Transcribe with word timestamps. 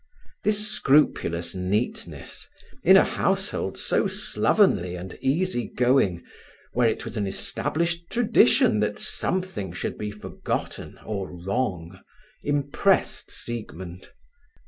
This 0.43 0.67
scrupulous 0.67 1.53
neatness, 1.53 2.49
in 2.83 2.97
a 2.97 3.03
household 3.03 3.77
so 3.77 4.07
slovenly 4.07 4.95
and 4.95 5.15
easy 5.21 5.67
going, 5.67 6.23
where 6.73 6.89
it 6.89 7.05
was 7.05 7.17
an 7.17 7.27
established 7.27 8.09
tradition 8.09 8.79
that 8.79 8.97
something 8.97 9.71
should 9.73 9.99
be 9.99 10.09
forgotten 10.09 10.97
or 11.05 11.29
wrong, 11.29 11.99
impressed 12.41 13.29
Siegmund. 13.29 14.09